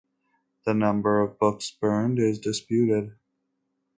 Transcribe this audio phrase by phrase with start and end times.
[0.65, 3.15] The number of books burned is disputed.